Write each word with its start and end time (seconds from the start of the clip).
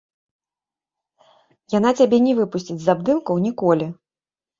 Яна 1.77 1.91
цябе 1.99 2.17
не 2.29 2.33
выпусціць 2.39 2.79
з 2.87 2.91
абдымкаў 2.95 3.35
ніколі. 3.45 3.87